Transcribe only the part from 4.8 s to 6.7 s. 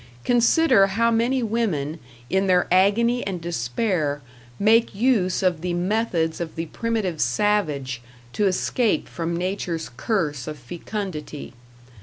use of the methods of the